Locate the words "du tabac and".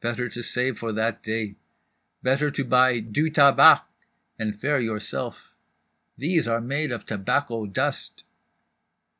2.98-4.58